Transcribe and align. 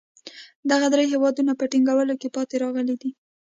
دغه 0.71 0.87
درې 0.93 1.05
هېوادونه 1.13 1.51
په 1.59 1.65
ټینګولو 1.71 2.13
کې 2.21 2.33
پاتې 2.35 2.55
راغلي 2.63 2.95
دي. 3.01 3.09